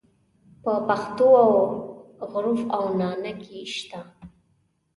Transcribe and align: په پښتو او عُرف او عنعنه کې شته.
په 0.63 0.73
پښتو 0.87 1.27
او 1.43 1.51
عُرف 2.31 2.59
او 2.75 2.81
عنعنه 2.91 3.31
کې 3.41 3.57
شته. 3.75 3.99